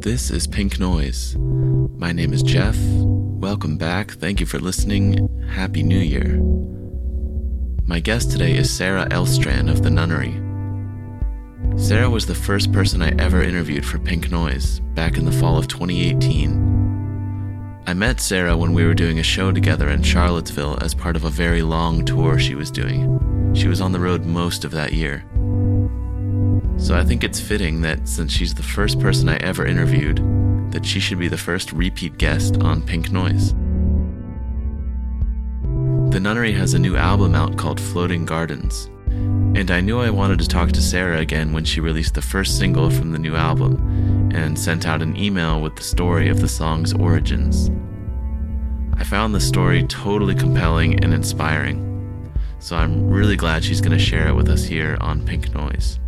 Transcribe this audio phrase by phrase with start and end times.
[0.00, 1.36] This is Pink Noise.
[1.38, 2.74] My name is Jeff.
[2.78, 4.12] Welcome back.
[4.12, 5.28] Thank you for listening.
[5.46, 6.40] Happy New Year.
[7.84, 10.32] My guest today is Sarah Elstrand of The Nunnery.
[11.78, 15.58] Sarah was the first person I ever interviewed for Pink Noise back in the fall
[15.58, 17.82] of 2018.
[17.86, 21.24] I met Sarah when we were doing a show together in Charlottesville as part of
[21.24, 23.52] a very long tour she was doing.
[23.54, 25.26] She was on the road most of that year.
[26.80, 30.16] So I think it's fitting that since she's the first person I ever interviewed,
[30.72, 33.52] that she should be the first repeat guest on Pink Noise.
[36.10, 40.38] The Nunnery has a new album out called Floating Gardens, and I knew I wanted
[40.40, 44.30] to talk to Sarah again when she released the first single from the new album
[44.34, 47.70] and sent out an email with the story of the song's origins.
[48.94, 54.04] I found the story totally compelling and inspiring, so I'm really glad she's going to
[54.04, 55.99] share it with us here on Pink Noise.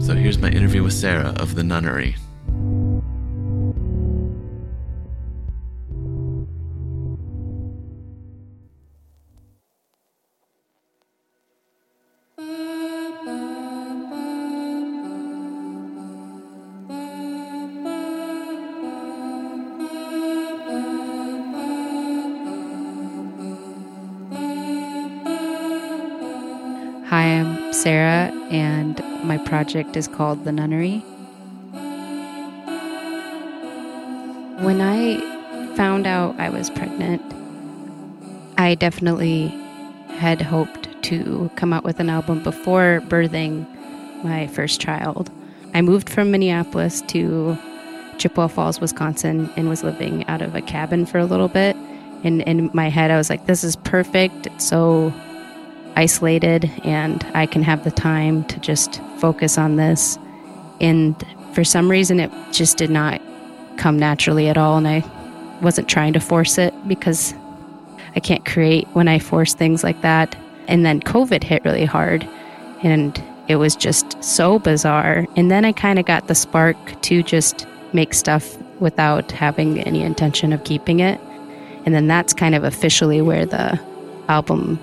[0.00, 2.16] So here's my interview with Sarah of the Nunnery.
[27.08, 30.98] Hi, I'm Sarah, and my project is called The Nunnery.
[34.60, 35.20] When I
[35.76, 37.22] found out I was pregnant,
[38.56, 39.48] I definitely
[40.08, 43.66] had hoped to come out with an album before birthing
[44.22, 45.30] my first child.
[45.74, 47.58] I moved from Minneapolis to
[48.18, 51.76] Chippewa Falls, Wisconsin, and was living out of a cabin for a little bit.
[52.22, 54.46] And in my head, I was like, this is perfect.
[54.46, 55.12] It's so
[55.96, 60.18] isolated and I can have the time to just focus on this.
[60.80, 61.14] And
[61.52, 63.20] for some reason, it just did not
[63.76, 64.76] come naturally at all.
[64.76, 65.04] And I
[65.62, 67.34] wasn't trying to force it because
[68.16, 70.36] I can't create when I force things like that.
[70.68, 72.28] And then COVID hit really hard
[72.82, 75.26] and it was just so bizarre.
[75.36, 80.02] And then I kind of got the spark to just make stuff without having any
[80.02, 81.20] intention of keeping it.
[81.84, 83.78] And then that's kind of officially where the
[84.28, 84.78] album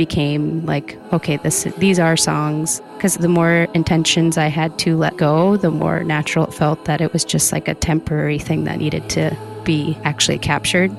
[0.00, 5.14] became like okay this these are songs because the more intentions i had to let
[5.18, 8.78] go the more natural it felt that it was just like a temporary thing that
[8.78, 10.90] needed to be actually captured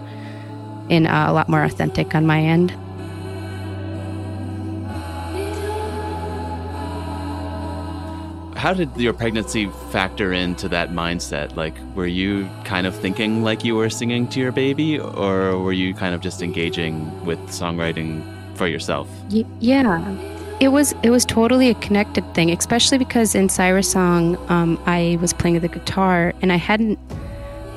[0.90, 2.72] in a lot more authentic on my end
[8.56, 11.56] How did your pregnancy factor into that mindset?
[11.56, 15.74] Like, were you kind of thinking like you were singing to your baby, or were
[15.74, 18.22] you kind of just engaging with songwriting
[18.62, 19.10] for yourself?
[19.32, 20.00] Y- yeah.
[20.60, 25.18] It was it was totally a connected thing, especially because in Cyrus song, um, I
[25.20, 27.00] was playing the guitar and I hadn't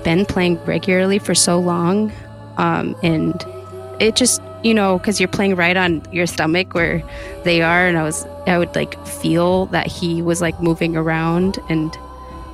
[0.04, 2.12] been playing regularly for so long,
[2.58, 3.34] um, and
[3.98, 7.02] it just you know because you're playing right on your stomach where
[7.44, 11.58] they are, and I was I would like feel that he was like moving around
[11.70, 11.96] and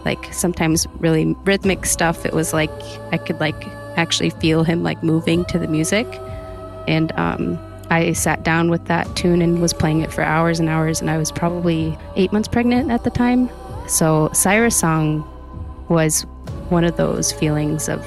[0.05, 2.25] like sometimes really rhythmic stuff.
[2.25, 2.71] It was like
[3.11, 3.61] I could like
[3.97, 6.07] actually feel him like moving to the music,
[6.87, 7.59] and um,
[7.91, 11.11] I sat down with that tune and was playing it for hours and hours, and
[11.11, 13.51] I was probably eight months pregnant at the time.
[13.89, 15.27] So, Cyrus Song
[15.89, 16.23] was
[16.69, 18.07] one of those feelings of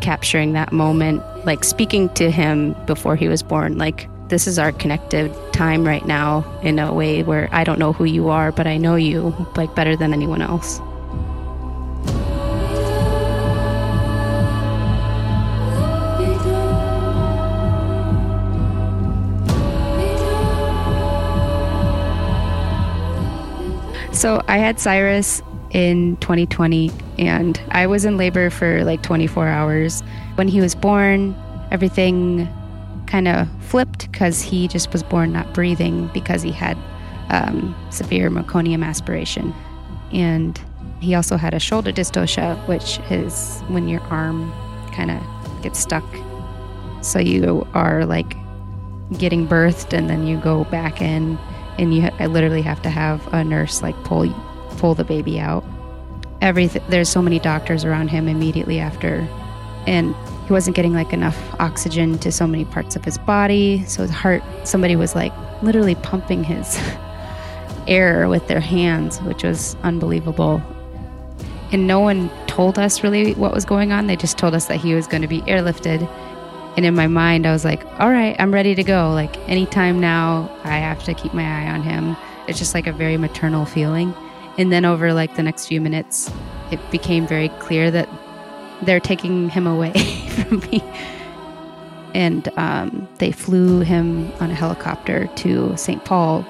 [0.00, 3.78] capturing that moment, like speaking to him before he was born.
[3.78, 7.92] Like, this is our connected time right now in a way where I don't know
[7.92, 10.80] who you are, but I know you like better than anyone else.
[24.26, 30.02] So I had Cyrus in 2020 and I was in labor for like 24 hours.
[30.34, 31.36] When he was born,
[31.70, 32.48] everything
[33.06, 36.76] kind of flipped because he just was born not breathing because he had
[37.30, 39.54] um, severe meconium aspiration.
[40.12, 40.60] And
[40.98, 44.52] he also had a shoulder dystocia, which is when your arm
[44.90, 45.22] kind of
[45.62, 46.04] gets stuck.
[47.00, 48.34] So you are like
[49.18, 51.38] getting birthed and then you go back in
[51.78, 54.28] and you I literally have to have a nurse like pull
[54.78, 55.64] pull the baby out.
[56.40, 59.26] Everything there's so many doctors around him immediately after,
[59.86, 60.14] and
[60.46, 63.84] he wasn't getting like enough oxygen to so many parts of his body.
[63.86, 65.32] So his heart, somebody was like
[65.62, 66.80] literally pumping his
[67.88, 70.62] air with their hands, which was unbelievable.
[71.72, 74.06] And no one told us really what was going on.
[74.06, 76.08] They just told us that he was going to be airlifted
[76.76, 79.10] and in my mind, I was like, all right, I'm ready to go.
[79.10, 82.16] Like, anytime now, I have to keep my eye on him.
[82.48, 84.14] It's just like a very maternal feeling.
[84.58, 86.30] And then over like the next few minutes,
[86.70, 88.08] it became very clear that
[88.82, 89.92] they're taking him away
[90.28, 90.82] from me.
[92.14, 96.04] And um, they flew him on a helicopter to St.
[96.04, 96.44] Paul.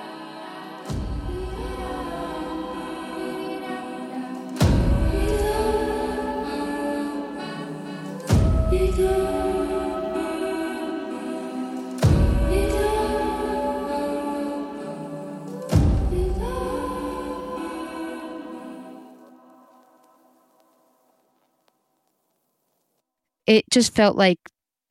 [23.46, 24.38] It just felt like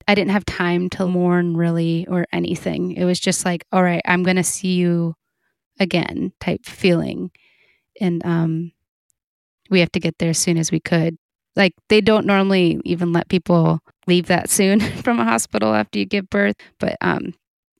[0.07, 2.91] I didn't have time to mourn really or anything.
[2.93, 5.15] It was just like, all right, I'm going to see you
[5.79, 7.31] again type feeling.
[7.99, 8.71] And um
[9.69, 11.17] we have to get there as soon as we could.
[11.55, 16.05] Like they don't normally even let people leave that soon from a hospital after you
[16.05, 17.33] give birth, but um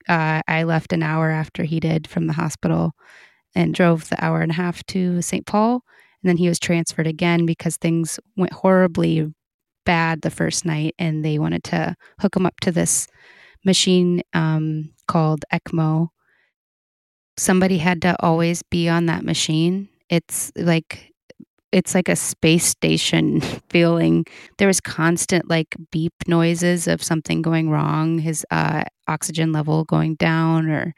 [0.08, 2.94] uh, I left an hour after he did from the hospital
[3.56, 5.48] and drove the hour and a half to St.
[5.48, 5.82] Paul.
[6.22, 9.34] And then he was transferred again because things went horribly
[9.86, 13.08] bad the first night and they wanted to hook him up to this
[13.66, 16.10] machine um, called ECMO.
[17.38, 19.90] Somebody had to always be on that machine.
[20.10, 21.12] It's like
[21.72, 24.26] it's like a space station feeling.
[24.58, 30.16] There was constant like beep noises of something going wrong, his uh, oxygen level going
[30.16, 30.94] down, or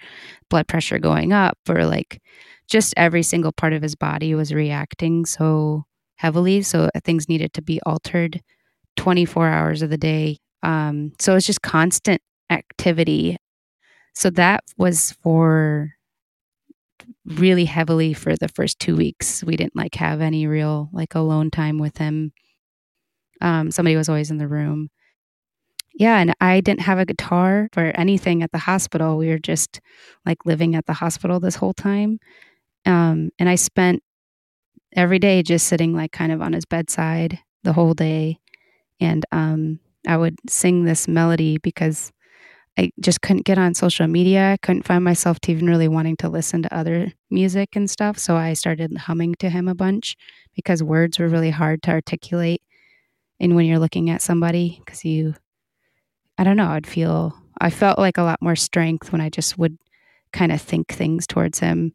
[0.52, 2.22] blood pressure going up, or like
[2.70, 5.86] just every single part of his body was reacting so
[6.18, 6.62] heavily.
[6.62, 8.42] So things needed to be altered
[8.98, 10.38] 24 hours of the day.
[10.64, 13.38] Um, so it's just constant activity.
[14.14, 15.92] So that was for
[17.26, 19.44] really heavily for the first two weeks.
[19.44, 22.32] We didn't like have any real like alone time with him.
[23.42, 24.90] Um, somebody was always in the room.
[25.94, 29.18] Yeah, and I didn't have a guitar or anything at the hospital.
[29.18, 29.82] We were just
[30.26, 32.20] like living at the hospital this whole time.
[32.86, 34.04] Um, and I spent
[34.96, 38.40] every day just sitting like kind of on his bedside the whole day.
[39.00, 42.12] And um, I would sing this melody because
[42.78, 44.52] I just couldn't get on social media.
[44.52, 48.20] I couldn't find myself to even really wanting to listen to other music and stuff.
[48.20, 50.16] So I started humming to him a bunch
[50.56, 52.62] because words were really hard to articulate.
[53.40, 55.36] And when you're looking at somebody, because you,
[56.38, 59.58] I don't know, I'd feel, I felt like a lot more strength when I just
[59.58, 59.78] would
[60.32, 61.94] kind of think things towards him.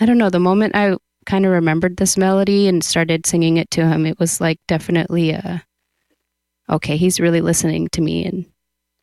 [0.00, 0.96] I don't know, the moment I
[1.30, 5.30] kind of remembered this melody and started singing it to him, it was like definitely
[5.30, 5.62] a,
[6.68, 8.46] okay, he's really listening to me and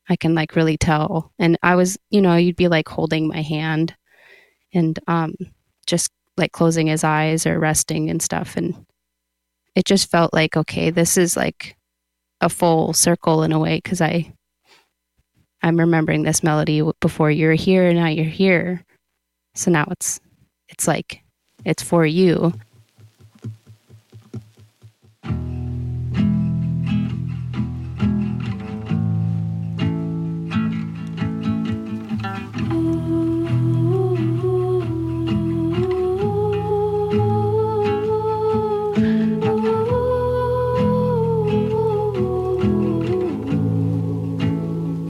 [0.09, 1.31] I can like really tell.
[1.39, 3.95] And I was, you know, you'd be like holding my hand
[4.73, 5.35] and um
[5.85, 8.85] just like closing his eyes or resting and stuff and
[9.73, 11.77] it just felt like okay, this is like
[12.41, 14.33] a full circle in a way cuz I
[15.61, 18.83] I'm remembering this melody before you're here and now you're here.
[19.55, 20.19] So now it's
[20.67, 21.23] it's like
[21.67, 22.53] it's for you.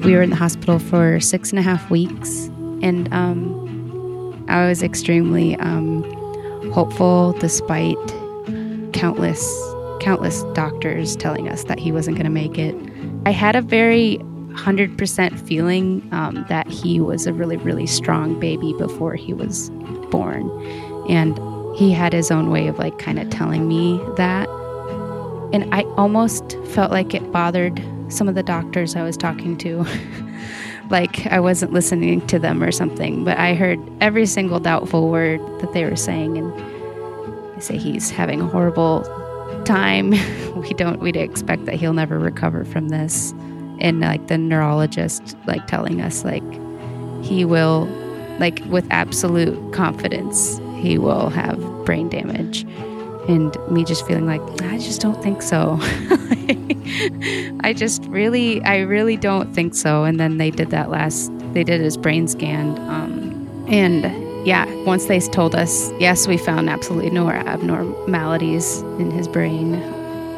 [0.04, 2.48] We were in the hospital for six and a half weeks,
[2.82, 6.17] and um, I was extremely um,
[6.78, 7.98] hopeful despite
[8.94, 9.42] countless
[10.00, 12.76] countless doctors telling us that he wasn't going to make it.
[13.26, 14.20] I had a very
[14.52, 19.72] 100% feeling um, that he was a really, really strong baby before he was
[20.12, 20.52] born.
[21.10, 21.36] And
[21.76, 24.48] he had his own way of like kind of telling me that.
[25.54, 29.84] And I almost felt like it bothered some of the doctors I was talking to.
[30.90, 35.40] like I wasn't listening to them or something, but I heard every single doubtful word
[35.62, 36.54] that they were saying and
[37.56, 39.04] they say he's having a horrible
[39.66, 40.12] time.
[40.56, 43.34] we don't we'd expect that he'll never recover from this.
[43.80, 46.44] And like the neurologist like telling us like
[47.24, 47.86] he will
[48.40, 52.66] like with absolute confidence he will have brain damage
[53.28, 55.78] and me just feeling like I just don't think so.
[57.62, 60.04] I just really, I really don't think so.
[60.04, 65.06] And then they did that last, they did his brain scan, um, and yeah, once
[65.06, 69.76] they told us yes, we found absolutely no abnormalities in his brain.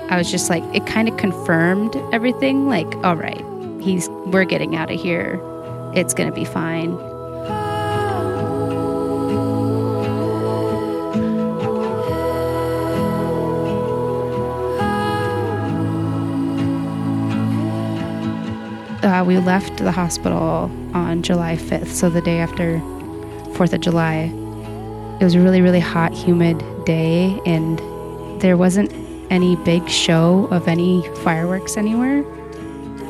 [0.09, 2.67] I was just like, it kind of confirmed everything.
[2.67, 3.45] Like, all right,
[3.79, 5.39] he's, we're getting out of here.
[5.93, 6.97] It's gonna be fine.
[19.19, 22.79] Uh, we left the hospital on July 5th, so the day after
[23.53, 24.31] 4th of July.
[25.19, 27.79] it was a really, really hot, humid day, and
[28.39, 28.91] there wasn't
[29.29, 32.19] any big show of any fireworks anywhere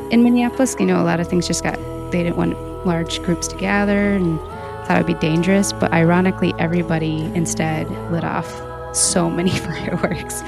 [0.09, 0.75] in Minneapolis.
[0.79, 1.75] You know, a lot of things just got,
[2.11, 4.39] they didn't want large groups to gather and
[4.85, 5.73] thought it would be dangerous.
[5.73, 8.49] But ironically, everybody instead lit off
[8.95, 10.41] so many fireworks.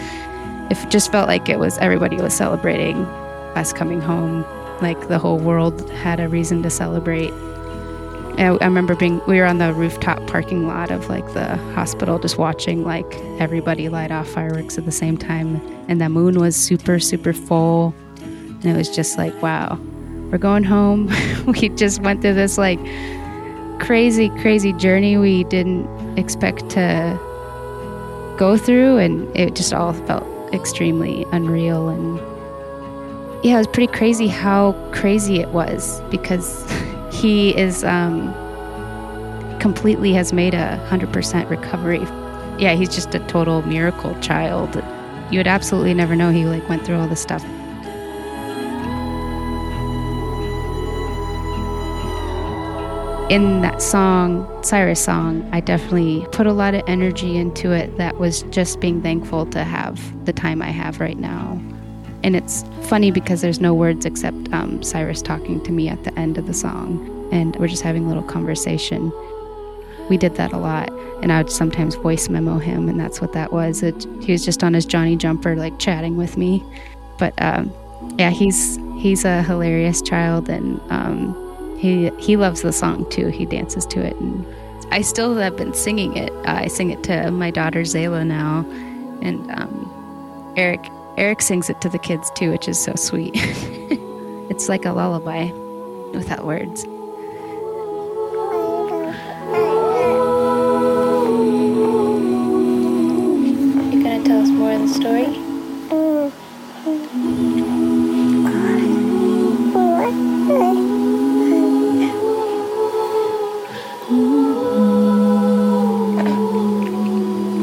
[0.72, 3.06] It just felt like it was everybody was celebrating
[3.56, 4.44] us coming home.
[4.82, 7.32] Like the whole world had a reason to celebrate.
[8.38, 12.18] I, I remember being, we were on the rooftop parking lot of like the hospital
[12.18, 15.62] just watching like everybody light off fireworks at the same time.
[15.88, 17.94] And the moon was super, super full.
[18.22, 19.80] And it was just like, wow,
[20.32, 21.12] we're going home.
[21.46, 22.80] we just went through this like
[23.80, 27.20] crazy, crazy journey we didn't expect to
[28.38, 28.98] go through.
[28.98, 31.90] And it just all felt extremely unreal.
[31.90, 32.31] And
[33.44, 36.70] yeah, it was pretty crazy how crazy it was because
[37.12, 38.34] he is um,
[39.60, 42.02] completely has made a 100% recovery.
[42.62, 44.76] Yeah, he's just a total miracle child.
[45.32, 47.44] You would absolutely never know he like went through all this stuff.
[53.32, 58.20] in that song, Cyrus song, I definitely put a lot of energy into it that
[58.20, 61.58] was just being thankful to have the time I have right now.
[62.24, 66.18] And it's funny because there's no words except um, Cyrus talking to me at the
[66.20, 67.08] end of the song.
[67.32, 69.12] And we're just having a little conversation.
[70.10, 70.92] We did that a lot.
[71.22, 73.84] And I would sometimes voice memo him, and that's what that was.
[73.84, 76.64] It, he was just on his Johnny Jumper, like chatting with me.
[77.20, 77.72] But um,
[78.18, 83.28] yeah, he's he's a hilarious child, and um, he he loves the song too.
[83.28, 84.44] He dances to it, and
[84.92, 86.32] I still have been singing it.
[86.48, 88.66] Uh, I sing it to my daughter Zayla now,
[89.22, 90.82] and um, Eric
[91.18, 93.32] Eric sings it to the kids too, which is so sweet.
[94.50, 95.52] it's like a lullaby
[96.14, 96.86] without words.
[103.94, 105.26] You're gonna tell us more of the story?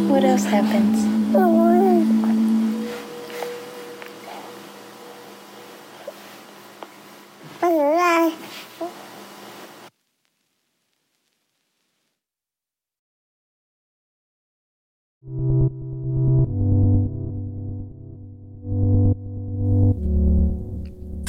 [0.08, 1.67] What else happens?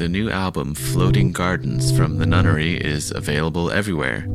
[0.10, 4.26] New album Floating Gardens from The Nunnery is available everywhere.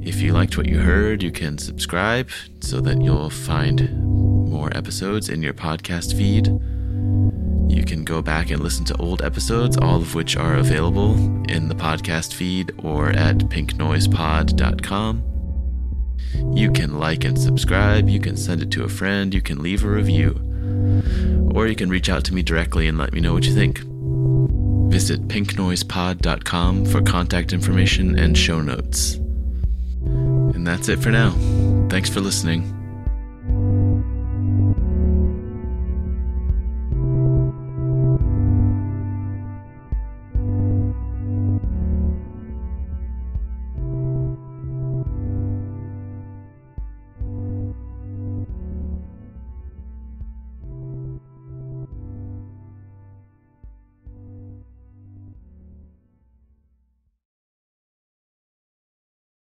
[0.02, 2.30] If you liked what you heard, you can subscribe
[2.62, 4.02] so that you'll find
[4.50, 6.48] more episodes in your podcast feed.
[7.96, 11.14] Can go back and listen to old episodes, all of which are available
[11.50, 15.24] in the podcast feed or at pinknoisepod.com.
[16.54, 19.86] You can like and subscribe, you can send it to a friend, you can leave
[19.86, 20.32] a review,
[21.56, 23.80] or you can reach out to me directly and let me know what you think.
[24.92, 29.14] Visit pinknoisepod.com for contact information and show notes.
[29.14, 31.32] And that's it for now.
[31.90, 32.85] Thanks for listening.